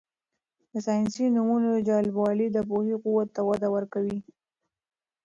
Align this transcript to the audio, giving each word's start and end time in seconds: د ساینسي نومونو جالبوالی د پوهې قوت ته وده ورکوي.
د 0.71 0.73
ساینسي 0.85 1.25
نومونو 1.35 1.71
جالبوالی 1.87 2.47
د 2.51 2.57
پوهې 2.69 2.95
قوت 3.03 3.27
ته 3.35 3.41
وده 3.49 3.67
ورکوي. 3.75 4.17